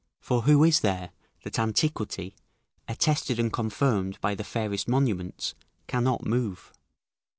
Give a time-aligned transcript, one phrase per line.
[0.19, 1.11] ["For who is there
[1.43, 2.35] that antiquity,
[2.87, 5.53] attested and confirmed by the fairest monuments,
[5.85, 6.73] cannot move?"